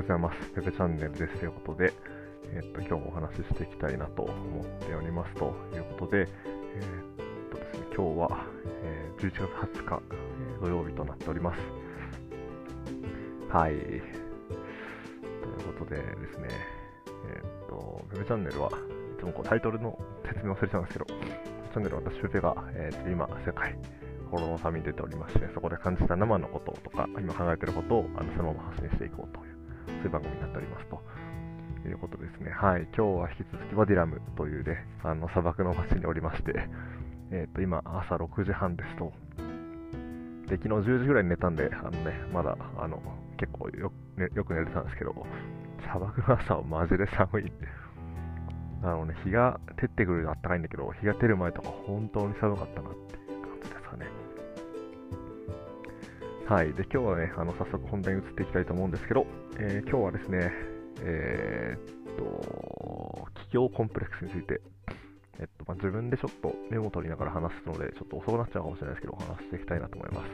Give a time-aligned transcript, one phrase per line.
[0.00, 0.50] はようございます。
[0.54, 1.92] ペペチャンネルですということで、
[2.54, 8.46] えー、っと、今日もお話ししていきたいなと思っておりますということで、えー、っとですね、今日は、
[8.82, 10.16] えー、11月20日、え
[10.62, 11.60] 土曜日となっております。
[13.50, 13.72] はい。
[13.72, 14.02] という
[15.78, 16.48] ことでですね、
[17.28, 23.76] えっと、ペペチャンネルはいつもこうタイトルの説明忘れちゃうんですけど、チャンネル私、ペペが、えー、今、世界、
[24.30, 29.49] 心の旅に出ておりまして、そこで感じた生のこととか、今考えていることをあのそのまま発信していこうと
[30.04, 31.00] いう、そういう番組になっておりますと。
[31.88, 32.50] いうことですね。
[32.50, 32.82] はい。
[32.96, 36.68] 今日は引き続きワディラムというね、あの砂漠の街におりまして、
[37.32, 39.12] えっ、ー、と、今朝6時半ですと。
[40.48, 43.00] で、昨日10時ぐらいに寝たんで、あのね、まだ、あの、
[43.36, 45.26] 結構よ,、ね、よく寝れたんですけど、
[45.82, 47.52] 砂漠の朝はマジで寒い。
[48.82, 53.29] あのね、日が照ってくるとあったかいんだけど、日が照る前とか本当に寒かったなって
[56.50, 56.74] はい。
[56.74, 59.24] で、今日はね、あの、早速本題に移っていきたいと思うんですけど、
[59.56, 60.50] えー、今日はですね、
[60.98, 64.60] えー、っと、企業コンプレックスについて、
[65.38, 70.24] えっと、まあ、自分でちょっとメモを取りながら話すので、ちょっと遅くなっちゃうかもしれないですけど、お話していきたいなと思いま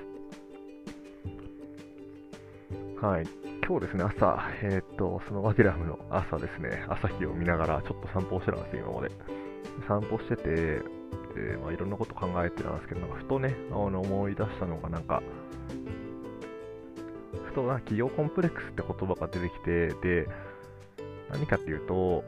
[2.97, 3.05] す。
[3.05, 3.25] はい。
[3.69, 9.13] 今日ですね、朝、えー、っと、そのワディラムの朝ですね、朝日を見ながらちょっと散歩をしてたんです、今まで。
[9.87, 10.81] 散歩してて、で、
[11.61, 15.23] まあ、いろんなこと考えてたんですけど、なんかふとね、あの思い出したのが、なんか、
[17.57, 20.29] とな企業コンプレックスって言葉が出てきて、で、
[21.31, 22.23] 何かっていうと、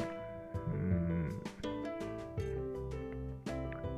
[0.73, 1.43] うん、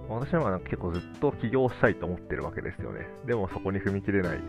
[0.09, 3.07] 私は結構ずっと起業したいと思ってるわけですよね。
[3.27, 4.41] でもそこに踏み切れない、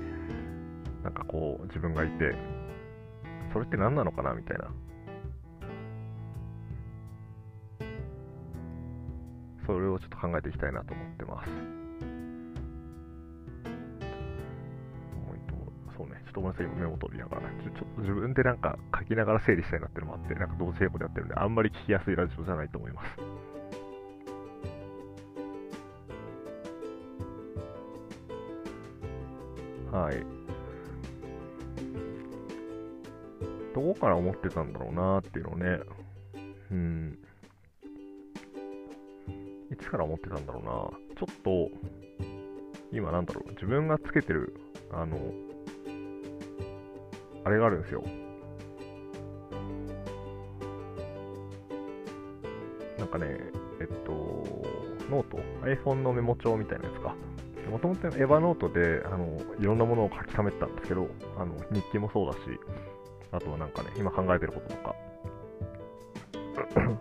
[1.03, 2.35] なんかこう、自分がいて、
[3.53, 4.71] それって何なのかなみたいな。
[9.67, 11.80] それをちょっと考えていきたいなと思ってます。
[16.01, 23.07] そうねちょっとごめんなさい、メモ取りながら、ちょちょっと自分でなんか書きながら整理したいなっていうのもあって、なんか同時並行でやってるんで、あんまり聞きやすいラジオじゃないと思います。
[29.91, 30.25] はい。
[33.75, 35.79] どこから思ってたんだろうなーっていうのをね、
[36.71, 37.19] うん。
[39.71, 40.71] いつから思ってたんだろうな。
[41.15, 41.69] ちょっと、
[42.91, 44.53] 今なんだろう、自分がつけてる、
[44.91, 45.17] あの、
[47.43, 48.03] あれがあるんですよ。
[52.97, 53.25] なんかね、
[53.79, 54.11] えっと、
[55.09, 57.15] ノート、iPhone のメモ帳みたいなやつか。
[57.69, 61.07] もともと Evernote であのいろんなものを書き溜めてたんですけど、
[61.37, 62.39] あの日記もそうだし、
[63.31, 64.95] あとはなんかね、今考えてることとか。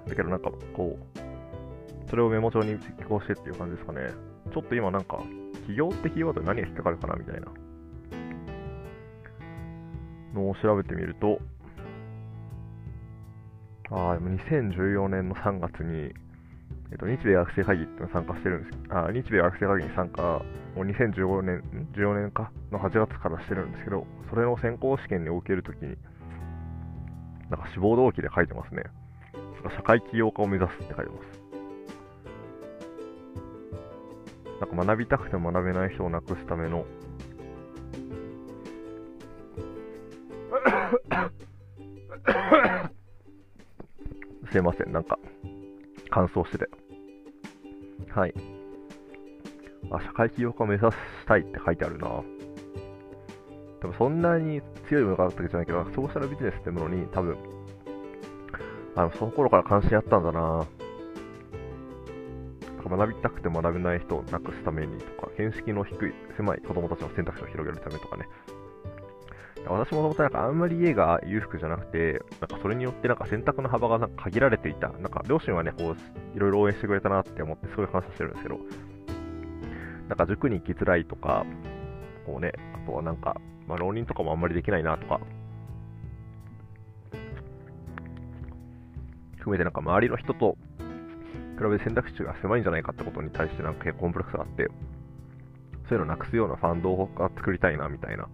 [0.06, 4.10] だけどなんかこう、それをメモ帳に記行してっていう感じですかね。
[4.52, 5.18] ちょっと今なんか、
[5.60, 7.46] 企業ってキーワードに何が引っかかるかなみたいな
[10.40, 11.38] のを調べてみると、
[13.90, 16.12] あでも2014年の3月に、
[16.92, 20.22] えっと、日米学生会議ってのに参加してるんですあ日米学生会議に参加
[20.76, 21.62] を2015年、
[21.94, 25.96] 14年かの8月からしてるんですけど、それの選考試験に受けるときに、
[27.50, 28.84] なんか志望動機で書いてますね。
[29.76, 31.40] 社会起業家を目指すって書いてます。
[34.60, 36.84] なんか学びたくても学べない人をなくすための
[44.50, 45.18] すいません、なんか、
[46.10, 46.68] 乾燥してて。
[48.10, 48.34] はい。
[49.90, 50.96] あ、社会起業家を目指し
[51.26, 52.08] たいって書いてあるな。
[52.08, 52.24] 多
[53.88, 57.36] 分そんなに強いものがあったわけじゃないけど、ソーシャルビジネスってものに多分、
[58.96, 60.66] あの、その頃から関心あったんだな。
[62.90, 68.26] 学びたくて学べない人をなくすためにとか、見識の低い、狭い子供たちの選択肢を広げるためとかね、
[69.66, 74.88] 私もともとなんかあんまり家が裕福じゃなくて、なんかそれによってなんか選択の幅がなんか限られていた。
[74.88, 78.58] なんか両親はね、こう、いろいろ応援してくれたなって思ってそういう話してるんですけど、
[80.08, 81.44] なんか塾に行きづらいとか、
[82.26, 85.20] こうね、あとはなんか、まあ浪人とかもあんまりできないなとか、
[89.38, 90.56] 含めてなんか周りの人と
[91.58, 94.68] 比べて選択肢が狭いんじゃないかってことに対してなんか結構コンプレックスがあって、
[95.88, 98.28] そういうのをなくすようなファンドを作りたいなみたいな、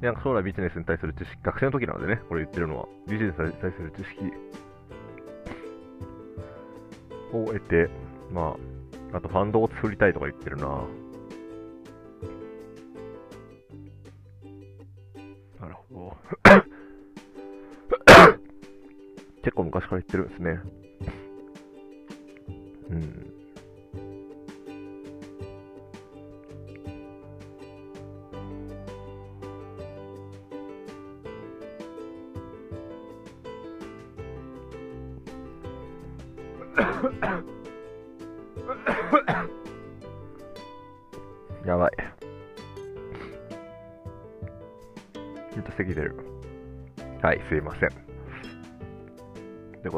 [0.00, 4.32] なんか将来ビジネスに対する知識、学生の時なのでね、これ言ってるのは、ビジネスに対する知識
[7.32, 7.90] を得て、
[8.32, 8.56] ま
[9.12, 10.66] あ、あとファンドを作りたいとか言ってるな。
[15.60, 16.16] なるほど。
[19.42, 20.60] 結構昔から言ってるんですね。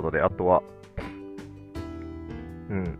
[0.00, 0.62] ことで、あとは、
[2.70, 2.98] うん。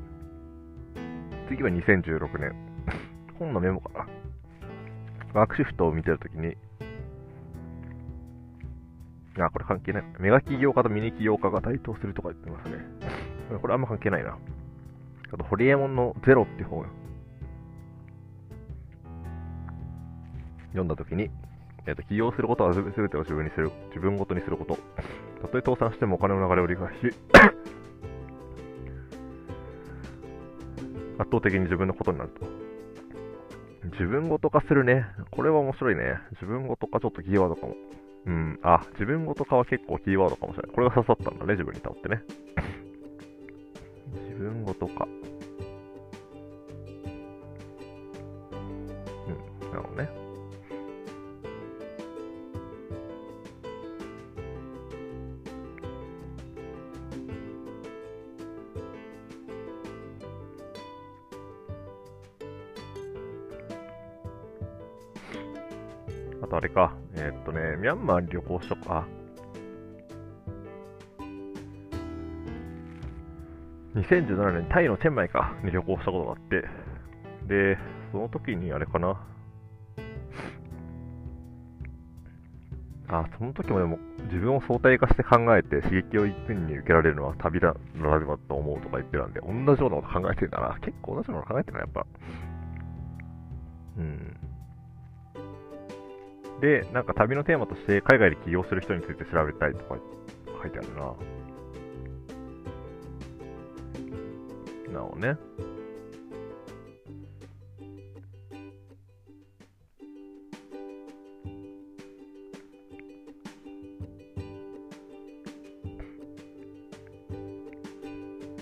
[1.49, 2.55] 次は2016年。
[3.39, 4.07] 本のメモかな。
[5.33, 6.57] ワークシフトを見てるときに、
[9.39, 10.05] あ、これ関係ない。
[10.19, 12.85] メガ企業家とミニ企業家が台頭するとか言ってますね。
[13.61, 14.37] これあんま関係ないな。
[15.33, 16.87] あと、ホリエモンのゼロって本
[20.69, 21.31] 読んだときに、
[21.87, 24.79] えっ、ー、と、起業することは全てを自分にする、自分ごとにすること。
[25.41, 27.15] たとえ倒産してもお金の流れを理解し、
[31.19, 32.47] 圧倒的に自分のことになると。
[33.93, 35.07] 自分ごと化するね。
[35.31, 36.19] これは面白いね。
[36.33, 37.75] 自分ごと化ちょっとキーワードかも。
[38.27, 38.59] うん。
[38.63, 40.73] あ、自分ごと化は結構キーワードかもしれない。
[40.73, 42.23] これが刺さったんだね、自分にとってね。
[44.29, 45.09] 自分ごと化。
[66.43, 69.07] あとあれか、えー、っとね、ミャンマーに旅行しとか、
[73.95, 76.69] 2017年、タイのチェンマイか、に旅行したことがあって、
[77.47, 77.79] で、
[78.13, 79.21] その時にあれかな、
[83.13, 90.79] あ、その時もでも自分を相対化して考えて刺激を一分に受けられるのは旅だならではと思うとか言ってたんで、同じようなこと考えてるんだな。
[90.81, 92.07] 結構同じようなこと考えてるな、やっぱ。
[93.99, 94.37] うん。
[96.61, 99.97] で、なんか旅のテーマとして海外で起業する人について調べたいとか
[100.63, 101.15] 書いてあるな。
[104.93, 105.37] なるほどね。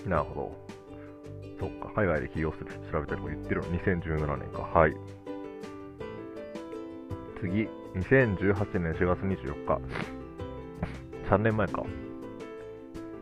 [0.07, 0.69] なるほど。
[1.59, 4.61] そっか、海外で起業する人調べたりも言ってるの、2017年か。
[4.61, 4.95] はい。
[7.41, 9.81] 次、2018年4月24日。
[11.29, 11.83] 3年前か。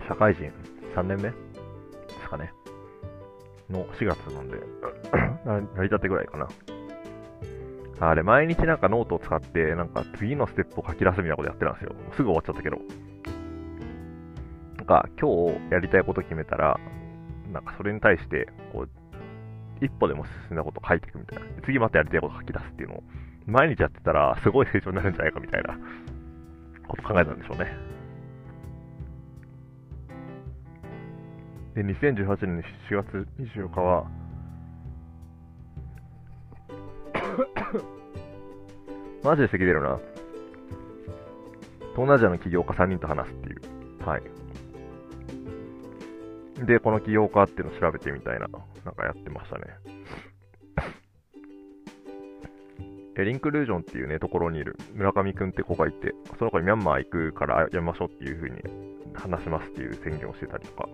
[0.07, 0.51] 社会人
[0.95, 1.35] 3年目で
[2.23, 2.53] すかね。
[3.69, 4.57] の4月なんで、
[5.75, 6.47] 成り立てぐらいかな。
[7.99, 11.95] あれ、毎日なんかノートを使って、なんか次のステップを書き出すみたいなことやってたんですよ。
[12.13, 12.77] すぐ終わっちゃったけど。
[14.77, 16.79] なんか今日やりたいこと決めたら、
[17.51, 18.89] なんかそれに対して、こう、
[19.81, 21.45] 一歩でも進んだこと書いていくみたいな。
[21.65, 23.03] 次またやりたいこと書き出すっていうのを
[23.47, 25.79] 毎日やってたら、すごい成長になるんじゃないかみたいな
[26.87, 27.75] こと考えたんでしょうね。
[31.73, 34.05] で、2018年4月24日は、
[39.23, 39.97] マジで咳出るな。
[41.95, 43.61] 東南アジアの起業家3人と話すっていう。
[44.05, 44.23] はい。
[46.65, 48.47] で、この起業家っていうのを調べてみたいな、
[48.83, 49.63] なんかやってましたね。
[53.23, 58.61] リンクルージョンっていうね、ところにいる村上くんって子がいて、その子にミャンマー行くからやめましょうっていう風に
[59.13, 60.89] 話しますっていう宣言をしてたりとか。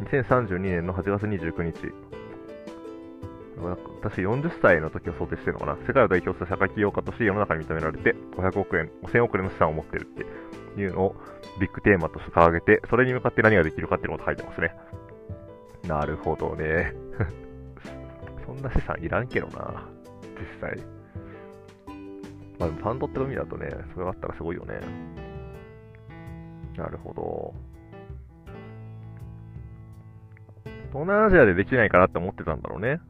[0.00, 0.06] うん。
[0.06, 1.92] 2032年の8月29日。
[4.02, 5.76] 私40歳の時を想定してるのかな。
[5.86, 11.16] 世界を代表する社会起業家として世の中に認められて、500億円、5000億円の資産を持ってるっていうのを
[11.60, 14.74] ビッグテーマとして掲げて、それに向かって何ができるかっていうのを書いてますね。
[15.86, 16.94] なるほどね。
[18.54, 19.88] んな資産いらんけどな、
[20.38, 20.78] 実際。
[22.58, 24.80] まあ、ファンドって意味だとね、それがあったらすごいよね。
[26.76, 27.54] なるほど。
[30.92, 33.00] 東南アジアでできないかなって思ってたんだろうね。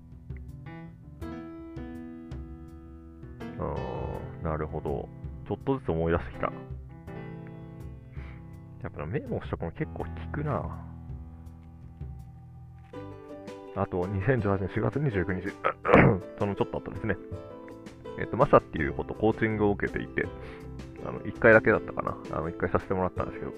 [3.59, 5.09] うん、なるほど。
[5.47, 6.47] ちょっとずつ思い出してきた。
[8.83, 10.94] やっぱメモしとくの結構効くな。
[13.77, 15.53] あと、2018年4月29日、
[16.39, 17.17] そのちょっと後ですね。
[18.19, 20.27] えっ、と、マサっていうことコーチングを受けていて、
[21.05, 22.17] あの、1回だけだったかな。
[22.31, 23.53] あの、1回させてもらったんですけど、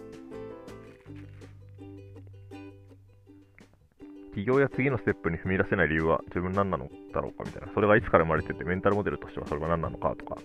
[4.35, 7.73] 起業や次のステップに踏み出せない理由は自分何なのだろうかみたいな。
[7.73, 10.37] それがいつから生まれてて、メンタルモデルとしてはそれが何なのかとか、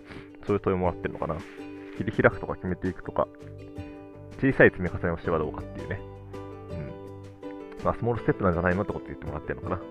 [0.48, 1.36] そういう問いもらってるのかな。
[1.98, 3.28] 切り開くとか決めていくとか、
[4.42, 6.11] 小さい積み重ねをしてはどうかっていうね。
[7.84, 9.82] まあ、スモールステップなんじゃないのってこと言ってもらってるのか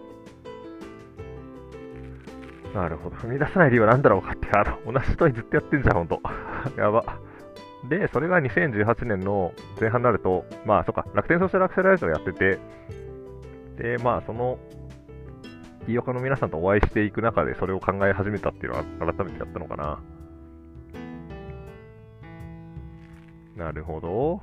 [2.75, 2.82] な。
[2.82, 3.16] なるほど。
[3.16, 6.20] 踏み出せない理由は何だろうかって、あの、同じ人にずっとやってんじゃん、ほんと。
[6.78, 7.04] やば。
[7.88, 12.59] で、それが2018年の前半になると、まあ、そっか、楽天ソーシャルアクセラレートをやってて、
[13.76, 14.59] で、まあ、その、
[15.87, 19.99] 起業家の皆さんとお会いしていく中で、それを考え始めたっていうのは改めてやったのかな。
[23.56, 24.40] なるほど。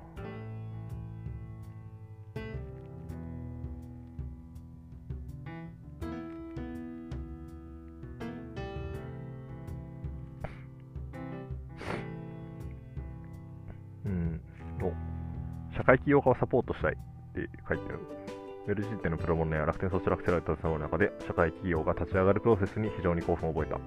[15.87, 18.75] 社会起業家をサポートしたいって書いてある。
[18.75, 23.79] LG 店のプロモンや楽天ソーシャルアクセラレーターの中で、社会企業が立ち上がるプロセスに非常に興奮を覚えた。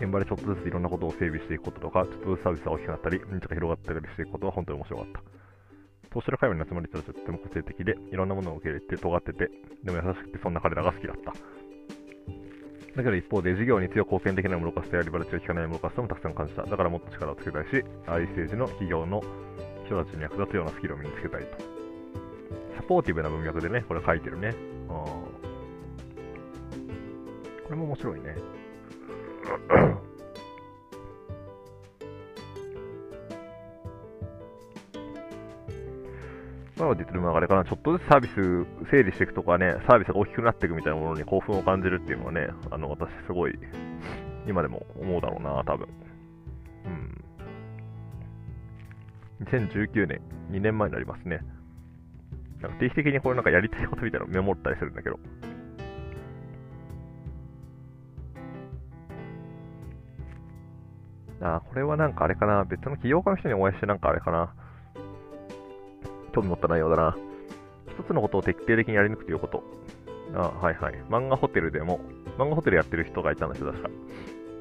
[0.00, 5.20] 現場でちょっとずついろんなことを整備していくこととか、ちょっとずつサービスが大きくなったり、認知が広がったりしていくことは本当に面白かった。
[6.08, 9.50] 投資の会話に集まる人たちはとても個性的で、いろんなものを受け入れて尖ってて、
[9.84, 11.36] でも優しくてそんな彼らが好きだった。
[12.96, 16.62] だけど一方で事業に強く貢献できないものかスやリバレッジが効かないものかスもたくさん感じた。
[16.62, 19.22] だからもっと力をつけたいし、アーリーステージの企業の
[19.92, 21.48] 人たちに役立つようなスキルを身につけたいと。
[22.76, 24.54] サポーティブな文脈でね、これ書いてるね。
[24.88, 24.92] あ
[27.64, 28.36] これも面白いね。
[36.76, 43.56] なので言ってるのはあれかな、ちょっとずつサービス整理していくとかね、サービスが大きくなっていくみたいなものに興奮を感じるっていうのはね、あの、私すごい、
[44.48, 45.86] 今でも思うだろうな、多分。
[49.52, 51.40] 2019年、2年前になりますね。
[52.62, 55.18] なんか定期的にこれなんかやりたいことみたいなのメモったりするんだけど。
[61.42, 64.54] あ、これはなんかあれかな、別の起業家の人にお会いしてなんかあれかな。
[66.32, 67.16] 興味持った内容だな。
[67.88, 69.62] 一つのことを徹底的にやり抜くということ。
[70.34, 70.94] あはいはい。
[71.10, 72.00] 漫画ホテルでも、
[72.38, 73.90] 漫画ホテルやってる人がいたんですよ、確か。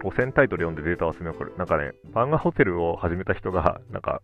[0.04, 1.54] 5000タイトル読んでデータを集めまくる。
[1.58, 4.22] なんかね、漫画ホテルを始めた人が、なんか、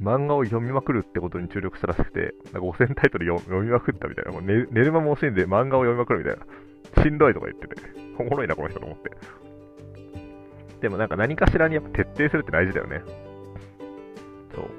[0.00, 4.32] 漫画を読みまくるってことに注力したらしくて、なんか5000タイトル読みまくったみたいな。
[4.32, 7.02] もう寝寝る間も惜しんで漫画を読みまくるみたいな。
[7.02, 7.74] しんどいとか言ってて、
[8.18, 9.10] おもろいな、この人と思って。
[10.80, 13.02] でもなんか何かしらにやっぱ徹底するって大事だよね。
[14.54, 14.70] そう。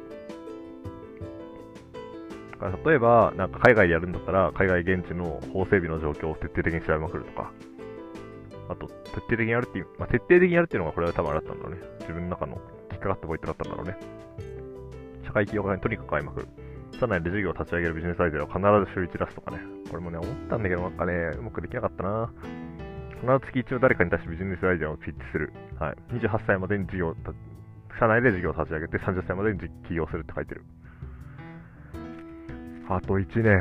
[2.51, 7.51] だから例えば、なんか海外でやるんだったら、海外現地の法整備の状況を徹底的に調べまくるとか、
[8.69, 11.81] あと、徹底的にやるっていう、まあ、徹底的にやるっていうのがこれは多分あったんだろうね。
[12.01, 13.97] 自分の中の引っかかったポイントだったんだろうね。
[15.35, 16.47] 会企業側にとにかく買いまくる。
[16.97, 19.59] 社内で事業を立ち上げるビジネスアイデアを必ず週1出すとかね。
[19.91, 22.31] これもね、思ったんだけど、なんかね、うまくできなかったな。
[23.19, 25.51] 必ず月1を誰かに出してビジネスアイデアをピッチする。
[25.79, 25.95] はい。
[26.15, 27.15] 28歳までに事業、
[27.99, 30.63] 社内で事業を立ち上げて30歳までに起業するって書いてる。
[32.87, 33.59] あと1年。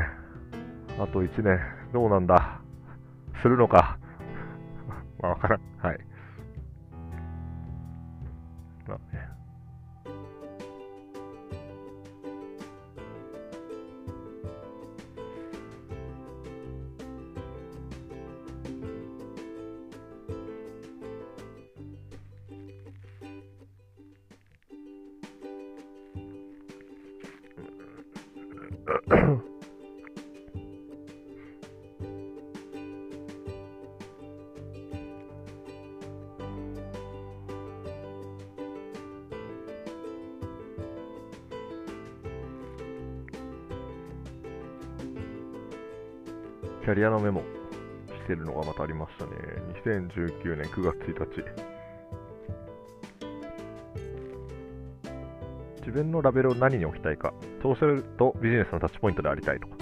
[0.99, 1.59] あと1年。
[1.91, 2.61] どうなんだ
[3.41, 3.97] するのか。
[5.21, 5.61] まあ、わからん。
[5.79, 5.99] はい。
[8.87, 9.34] まあね。
[49.85, 51.45] 2019年9月1日。
[55.81, 59.75] 自分のラベルを何に置きたいか、ソーシャルとビジネスのタッチポイントでありたいとか、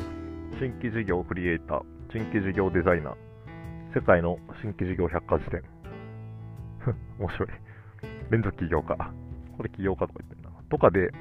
[0.60, 1.82] 新規事業クリエイター、
[2.12, 3.16] 新規事業デザイナー、
[3.96, 5.64] 世界の新規事業百科事典。
[7.18, 7.50] 面白い。
[8.30, 8.98] 連続起業家。
[9.56, 10.50] これ起業家とか言ってるな。
[10.70, 11.12] とかで、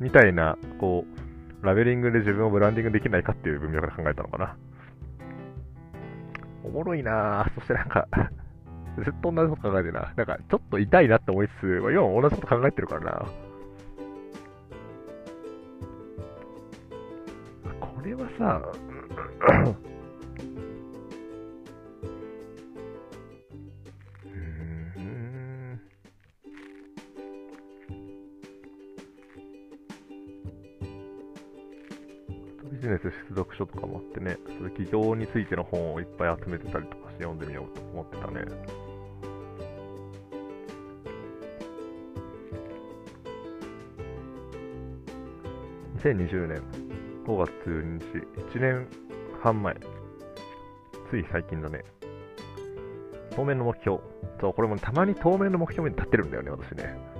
[0.00, 1.04] みたいな、こ
[1.62, 4.56] う、ラベリングで自分をブランディングできないかっていう文脈で考えたのかな。
[6.72, 7.46] もろいな。
[7.54, 8.08] そしてなんか
[8.98, 10.12] ずっと同じこと考えてるな。
[10.16, 13.26] なんか、ちょっと痛いなって思いつつ、今も同じこと考えてるからな。
[17.80, 18.62] これはさ、
[32.82, 38.44] ジネス出読書とかもあってね、それ企業についての本をいっぱい集めてたりとかして読んでみようと思ってたね。
[45.98, 46.62] 2020年
[47.24, 48.04] 5月12日、
[48.56, 48.88] 1年
[49.40, 49.76] 半前、
[51.08, 51.84] つい最近だね。
[53.36, 54.00] 当面の目標。
[54.40, 57.11] そう、これもたまに当面の目標に立ってるんだよね、私ね。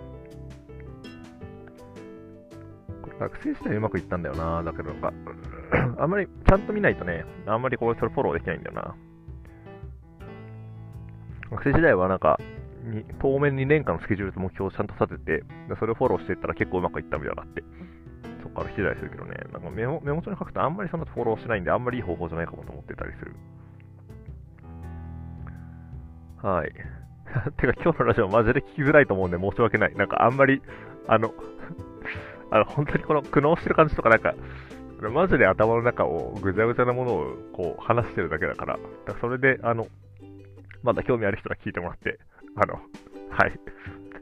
[3.22, 4.62] 学生時代うまくいったんだよな。
[4.62, 5.12] だけどなんか、
[5.98, 8.94] あんまりちゃんと見ないとね、あんまりこれそれフォローできないんだよな。
[11.50, 12.38] 学生時代はなんか、
[12.84, 15.44] に当面2年間のスケジュールと目標をちゃんと立てて、
[15.78, 17.62] それをフォローしていったら結構うまくいったみたいなって、
[18.42, 23.36] そこから引き台するけどね、なんかメモメモ帳に書くとあんまりそのフォローしないんで、あんまりいい方法じゃないかもと思ってたりする。
[26.42, 26.72] はい。
[27.56, 29.94] てか今日のラジオマジで聞きづらいと思うんで申し訳ない。
[29.94, 30.60] なんかあんまり、
[31.06, 31.32] あの、
[32.52, 34.34] あの本当にこの苦悩してる感じとかなんか、
[35.10, 39.88] マジで頭の中をぐちゃぐちゃなものをこう話してるだけだから、だからそれで、あの、
[40.82, 42.20] まだ興味ある人は聞いてもらって、
[42.56, 42.74] あの、
[43.30, 43.58] はい。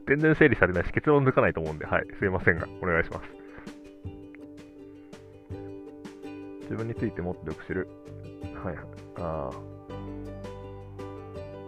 [0.07, 2.05] 全然整理されないし、結論抜かないと思うんで、はい。
[2.19, 3.29] すいませんが、お願いします。
[6.63, 7.89] 自分についてもっとよく知る。
[8.63, 8.75] はい。
[9.17, 9.70] ああ。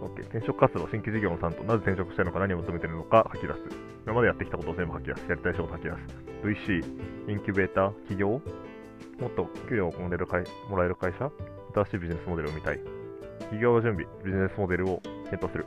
[0.04, 0.20] OK。
[0.22, 3.60] 転職活動、新規事業の担当、なぜ転職したいのか、何を求めているのか書き出す。
[4.04, 5.28] 今までやってきたことを全部吐き出す。
[5.28, 5.96] やりたい仕事を書き出す。
[6.68, 8.40] VC、インキュベーター、企業、も
[9.28, 11.30] っと給料をもらえる会社、
[11.74, 12.80] 新しいビジネスモデルを見たい。
[13.40, 15.66] 企業準備、ビジネスモデルを検討する。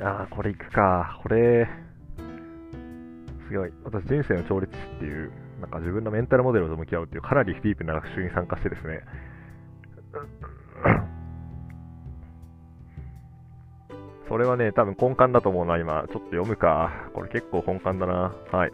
[0.00, 1.18] ああ、これいくか。
[1.22, 1.66] これ、
[3.48, 3.72] すごい。
[3.84, 9.02] 私、人生の調律師っていう、なんか自分のメンタルモデルと向き合うっていう、かなりディープな学習に参加してですね、
[14.28, 16.04] それはね、多分根幹だと思うな、今。
[16.08, 17.10] ちょっと読むか。
[17.14, 18.34] これ結構根幹だな。
[18.52, 18.72] はい。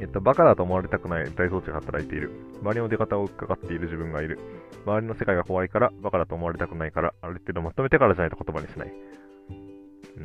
[0.00, 2.30] えっと、バカだと思われたくない大装置が働いている。
[2.60, 4.38] 周りの出方を伺っている自分がいる。
[4.84, 8.92] 周りの世界が怖いから、バカだと思われたくないから、ある程度まとめてからじゃないと言葉にしない。
[10.18, 10.24] うん。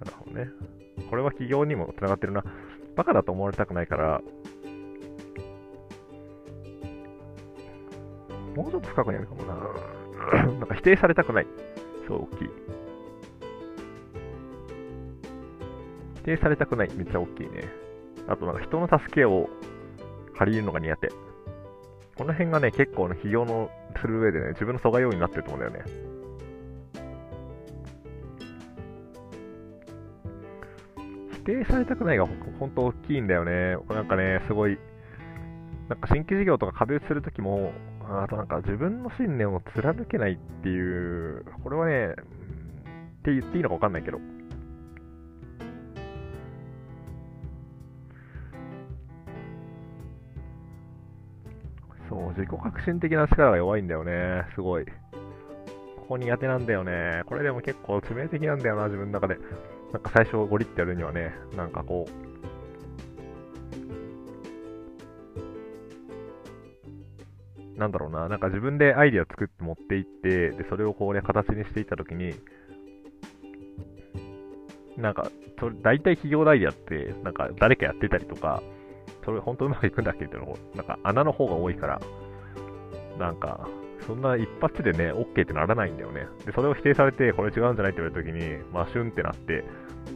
[0.00, 0.48] なるほどね。
[1.08, 2.44] これは企業にも繋がってるな。
[2.96, 4.20] バカだと思われたくないから、
[8.54, 10.46] もうちょっと深くにやるかもな。
[10.46, 11.46] なんか否定されたくない。
[12.06, 12.50] そう、大きい。
[16.16, 16.90] 否定されたくない。
[16.94, 17.68] めっちゃ大きいね。
[18.28, 19.48] あと、なんか人の助けを
[20.38, 21.08] 借りるのが苦手。
[22.16, 26.13] この辺がね、結構の起業のする上でね、自分の阻害要因になってると思うんだよね。
[31.44, 32.26] 定されたくないが
[32.58, 33.76] 本当大きいんだよね。
[33.88, 34.78] なんかね、すごい、
[35.88, 42.14] なんか新規事業とか壁打ちするときも、あとなんか自分の信念を貫けないっていう、これはね、っ
[43.22, 44.18] て言っていいのかわかんないけど。
[52.08, 54.44] そう、自己革新的な力が弱いんだよね。
[54.54, 54.84] すごい。
[54.84, 57.22] ここ苦手なんだよね。
[57.24, 59.38] これでも結構致命的なんだよな、自分の中で。
[59.94, 62.10] なんか最初ゴリってやるにはね、なんかこう、
[67.78, 72.34] なんだろうな、なんか自分でアイディアを作って持っていって、で、それをこうね、形にしていったときに、
[74.96, 75.30] なんか、
[75.60, 78.64] それ、大体企業のアイディアって、なんか誰かやってたりとか、
[79.24, 82.00] それ本当うまくいくんだっけっていうのを、なんか穴の方が多いから、
[83.16, 83.68] なんか、
[84.06, 86.26] そんな一発でね、OK ってならないんだよね。
[86.44, 89.64] で、それを否定されて、これ違うんじゃないって言われたときに、まあ、シュンってなって、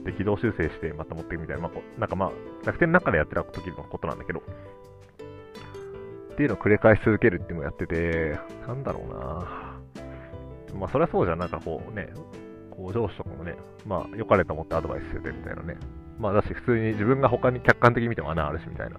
[0.05, 9.69] で、軌道修正して、また持っていくみたいな、まあ、なんかまあ、楽天の中でやってた時のことなんだけど、っていうのを繰り返し続けるっていうのをやってて、なんだろうな
[10.79, 11.39] まあ、そりゃそうじゃん。
[11.39, 12.11] なんかこうね、
[12.71, 15.77] こう上司とかもね、まあ、良かれと思ってアドバイスしててみたいなね。
[16.19, 18.97] まあ、だし、普通に自分が他に客観的に見ても穴あるし、みたいな。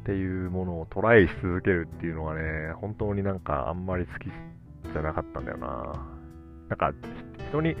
[0.00, 4.24] っていうものをトライし続けるっていうのがね、本当になんかあんまり好き
[4.92, 6.20] じゃなかったんだよな
[6.70, 6.92] なんか、
[7.50, 7.74] 人に、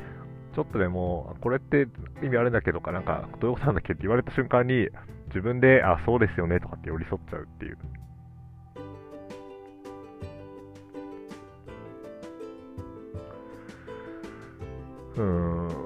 [0.54, 1.86] ちょっとでも、これって
[2.22, 4.88] 意味あるんだけどか、なんか、どういうことなんだっけって言われた瞬間に、
[5.28, 7.78] 自分で、あ、そうですよねとかって寄り添っちゃうっていう。
[15.16, 15.79] うーん。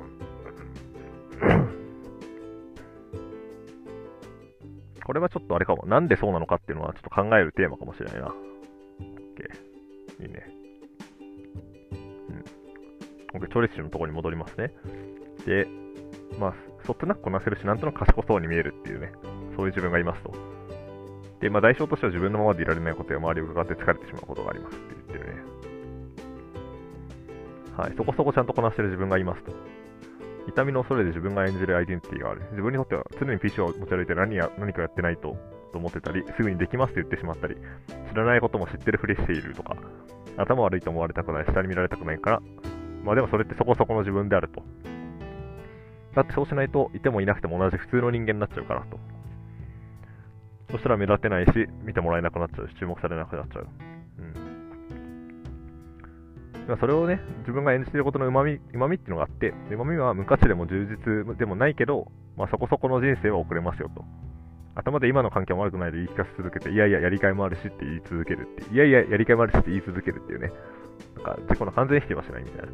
[5.05, 5.87] これはちょっとあれかも。
[5.87, 8.29] なんでそうなのかっていうのはちょっと考えるテーマかもしれないな。
[8.29, 10.23] OK。
[10.23, 10.47] いいね。
[13.35, 13.41] うん。
[13.41, 14.73] OK、トレッシュのところに戻りますね。
[15.47, 15.67] で、
[16.39, 16.55] まあ、
[16.87, 19.13] そつなくこなせるし、なんとなく賢そうに見えるっていうね。
[19.57, 20.33] そういう自分がいますと。
[21.41, 25.43] で、まあ、代償としては自分のままでいられないことや周りを伺って疲れてしまうことがありますって言ってるね。
[27.77, 29.53] はい、そこそこちゃんとこなしてる自分がいますと。
[30.49, 32.43] 痛みの恐れで自分が演じるアイデンティティがある。
[32.51, 35.37] 自分にとっては常に PC を持ち歩いて何や何かやってないと
[35.75, 37.57] と思ってたり、すぐにできますと言ってしまったり、
[38.09, 39.77] 知らないことも知ってるふりしているとか、
[40.37, 42.43] 頭悪いと思われたくない、下に見られたくないから、
[43.03, 44.63] まあでもそれってそこそこの自分であると。
[46.15, 49.01] だってそうしないと、いてもいなくても同じ普通の人間になっちゃうからと。
[50.71, 51.51] そしたら目立てないし、
[51.85, 53.67] 見てもらえなくなっちゃうし、注目されなくなっちゃう。
[56.81, 64.05] それをね、自分が演じてることの旨味、旨味っていうのがあって、旨味は無価値でも充実でもないけど、まあ、そこそこの人生は送れますよと。
[64.75, 70.51] 頭で今の環境も悪くないで言い聞かせ続けて、いやいや、やりがいもあるしって言い続けるって、いやいや、やりがいもあるしって言い続けるっていうね、
[71.17, 72.73] なんか自己の完全否定はしないみたいな。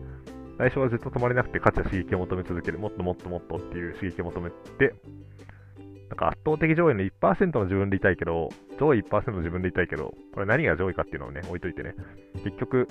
[0.58, 4.94] 最初はずっと止まれなくて価値や刺激を求め続ける、もっともっともっとっていう刺激を求めて、
[6.10, 8.48] なんか圧倒的上位の1%の自分でいたいけど、
[8.78, 11.94] 上位1%の自分でいたいけど、これ何が上位かっていうのをね、置いといてね、
[12.44, 12.88] 結局、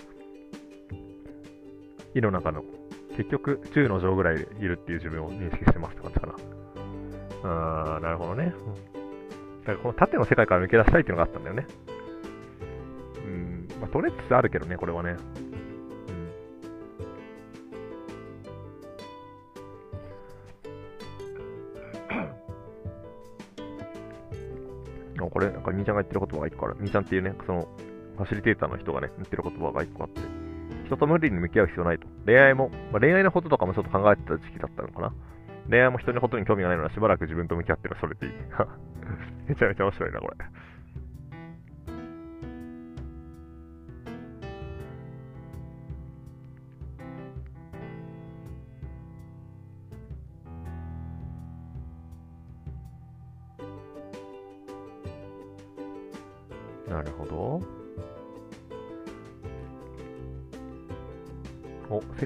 [2.15, 2.63] 胃の中の、
[3.15, 6.35] 結局、10の上ぐらいいるっていう自分を認識してますって感じかな。
[7.43, 8.53] あー、なるほどね。
[9.65, 11.65] だからこの縦の世界から抜け出したいっていうのがあったんだよね。
[13.25, 15.17] うん、まあ、取れつつあるけどね、これはね。
[25.39, 26.77] これ、なんか、みーちゃんが言ってる言葉が一個ある。
[26.79, 27.67] みーちゃんっていうね、その、
[28.17, 30.21] ファシリテーターの人がね、言ってる言葉が一個あって、
[30.89, 32.07] 人と無理に向き合う必要ないと。
[32.25, 35.13] 恋愛も、まあ、恋愛のこととかもちょっと考えてた時期だったのかな。
[35.69, 38.33] 恋愛も人のことに興味がないのはしばらく自分と向き合ってるのそれでいい。
[39.47, 40.45] めちゃめちゃ面白いな、これ。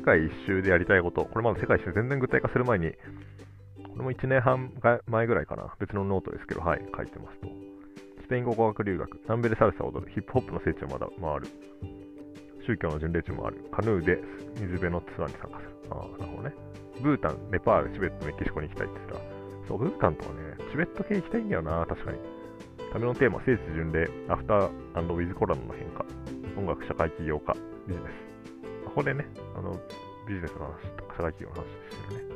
[0.03, 1.25] 界一周でやりたいこと。
[1.25, 4.71] これまだ世界一周全然具体化する前に、これも1年半
[5.07, 5.73] 前ぐらいかな。
[5.79, 7.47] 別のノートですけど、はい、書いてますと。
[8.23, 11.47] スペイン語語学留学、南米でサルサを踊る、ヒップホップの聖地をまだ回る、
[12.65, 14.19] 宗教の巡礼地もある、カヌーで
[14.55, 15.71] 水辺のツアーに参加する。
[15.91, 16.55] ああ、なるほどね。
[17.01, 19.25] ブータン、ネパール、チベット、メキシコに行きたいって言ったら、
[19.67, 22.17] そう、ブータンとかね、チベット系行きたいんだよな、確かに。
[22.93, 26.05] 旅のテーマ、聖地巡礼、アフターウィズコロナの変化、
[26.57, 27.53] 音楽、社会起業家、
[27.87, 28.32] ビジネス。
[28.93, 29.25] ここでね、
[29.57, 29.71] あの、
[30.27, 32.33] ビジネスの話とか社会企業の話してるね。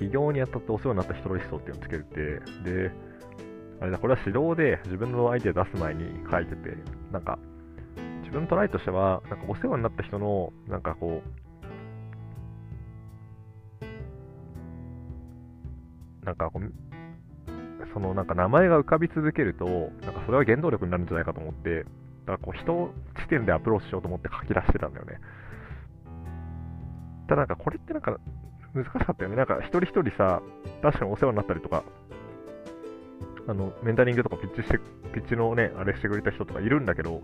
[0.00, 2.20] 起業にあたってお世話になった人のリストっていうのをつけてて、
[2.68, 2.90] で、
[3.80, 6.76] あれだ、これは指導で自分のアイデア出す前に書いてて、
[7.12, 7.38] なんか、
[8.22, 11.22] 自分のトライとしては、なんかお世話になった人の、なんかこ
[16.20, 16.72] う、なんかこう、
[17.94, 21.84] そのなんか名前が浮かび続けると、なんかそれは原動力になるんじゃないかと思って、
[22.26, 25.20] だからこう人視点でアプローチしようと思って書き出してたんだよね。
[27.28, 28.18] ただなんかこれってなんか
[28.74, 29.36] 難しかったよね。
[29.36, 30.42] なんか一人一人さ、
[30.82, 31.84] 確かにお世話になったりとか、
[33.46, 34.78] あの、メンタリングとかピッチして、
[35.12, 37.22] ピッチのね、あれしてくれた人とかいるんだけど、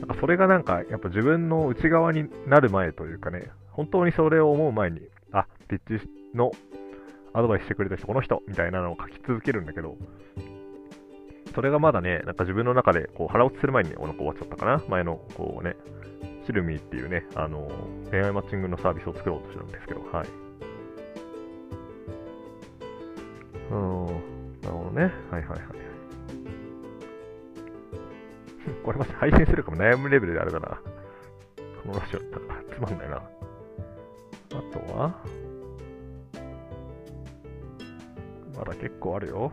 [0.00, 5.00] なんかそれがなんか、やっぱ自分の内側になる前というかね、本当にそれを思う前に、
[5.32, 6.52] あ、ピッチの
[7.32, 9.96] アドバイスしてくれた人、この人みたいなのを書き続けるんだけど、
[11.58, 14.80] それがまだね、なんか自分の中でこう腹落ちする前にお腹終わっちゃったかな。
[14.86, 15.74] 前のこうね、
[16.46, 17.68] シルミーっていうね、あの
[18.12, 20.28] 恋愛マッチングのサービスを作ろうとしてるんですけど、はい。
[23.72, 24.06] うん、
[24.62, 25.12] なるほどね。
[25.32, 25.58] はいはいはい。
[28.84, 30.80] これまた配信するかも悩むレベルであるかな。
[31.82, 32.24] このラジオ、つ
[32.80, 33.16] まんないな。
[33.16, 33.22] あ
[34.72, 35.12] とは、
[38.56, 39.52] まだ結構あるよ。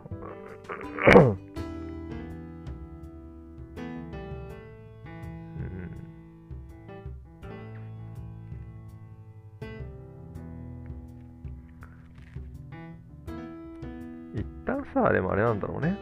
[14.96, 15.98] さ、でもあれなんだろうね。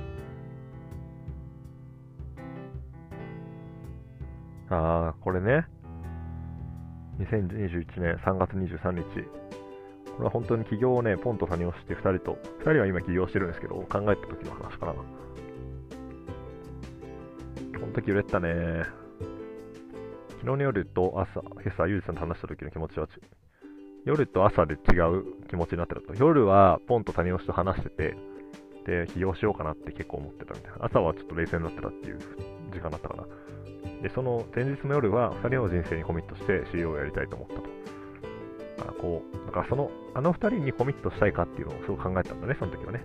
[4.70, 5.66] ああ、これね。
[7.20, 9.04] 2021年3月23日。
[10.16, 14.94] これは本当に起業をね、ポンと谷をして2人と、2人は今起業してるんですけど、考えた時の話かな。
[14.94, 15.00] こ
[17.88, 18.84] の時売れたね。
[20.30, 23.08] 昨日の夜と朝、今朝、ゆうじさんと話した時の気持ちは、
[24.06, 26.14] 夜と朝で違う気持ちになってたと。
[26.14, 28.33] 夜はポンと谷吉と話してて、
[28.86, 30.86] で、起業しようかなって結構思ってたみたいな。
[30.86, 32.20] 朝はちょっと冷静になってたっていう
[32.72, 33.24] 時間だったかな。
[34.02, 37.62] で、その前日の夜は2人の人生にコミットして CEO をやりたいと思ったと。
[38.78, 43.02] だからこう、だからその、あの2人にコミットしたいかっていうのをすごく考えたんだね、その時はね。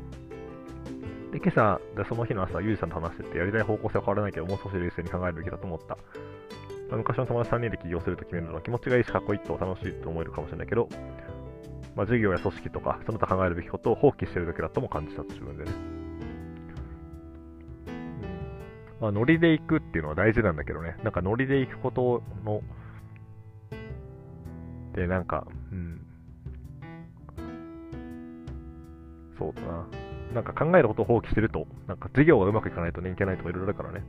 [1.32, 5.98] で、今朝、でその日の朝、ゆうじさんと話してて、やりたい方向性は変わらないけど、もう少し冷静に考えるべきだと思った。
[6.96, 10.88] 昔の友達3人で起業すると決めるのは気持ちがいいし、かっこいいと楽しいと思えるかもしれないけど、
[11.98, 15.72] まあ、授業や組織とか、その他考えるべきことを放棄しているだけだとも感じたと自分でね。
[17.88, 22.62] うん、まあ、ノリで行くっていうのは大事なんだけどね、なんかノリで行くことの、
[24.94, 26.06] で、なんか、うん、
[29.36, 29.88] そうだな。
[30.34, 34.04] なんか考えることを放棄してると、なんか授業がうまくいかないと人気ないとかいろいろだからね。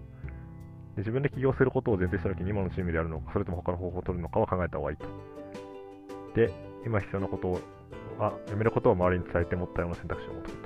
[0.95, 5.07] で自分で起業することを前提したときに今のチームでやるのか、それとも他の方法を取るのかは考えた方がいいと。
[6.35, 7.59] で、今必要なこと
[8.21, 10.57] は、やめることを周りに伝えてもったような選択肢を持つこ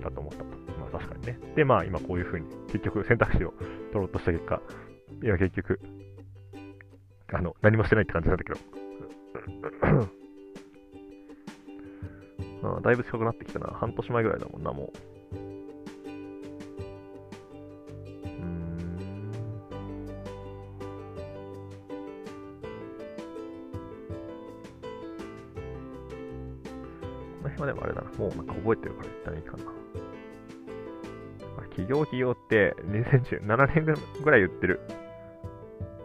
[0.00, 0.06] と。
[0.08, 0.44] だと思ったと。
[0.78, 1.38] まあ確かにね。
[1.54, 3.52] で、まあ今こういうふうに、結局選択肢を
[3.92, 4.60] 取ろうとした結果、
[5.22, 5.80] 今結局、
[7.32, 8.58] あの、何もしてないって感じなんだけど。
[12.76, 13.68] あだいぶ近くなってきたな。
[13.68, 15.15] 半年前ぐらいだもんな、もう。
[28.18, 28.28] も。
[28.28, 29.64] うなんか覚えてるから言ったらいいかな。
[31.76, 34.80] 企業企業って2017年ぐらい言ってる。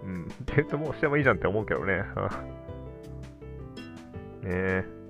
[0.04, 0.24] うん。
[0.24, 2.04] って言うともうしてもいいじゃんって思うけどね。
[4.41, 5.01] ねえ。